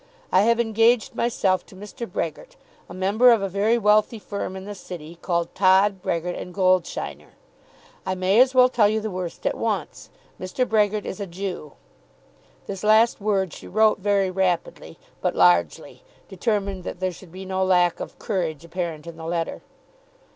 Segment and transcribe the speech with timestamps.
[0.31, 2.11] I have engaged myself to Mr.
[2.11, 2.55] Brehgert,
[2.89, 7.33] a member of a very wealthy firm in the City, called Todd, Brehgert, and Goldsheiner.
[8.03, 10.09] I may as well tell you the worst at once.
[10.39, 10.67] Mr.
[10.67, 11.73] Brehgert is a Jew.
[12.65, 17.63] This last word she wrote very rapidly, but largely, determined that there should be no
[17.63, 19.61] lack of courage apparent in the letter.